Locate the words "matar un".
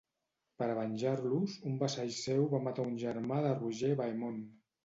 2.69-2.99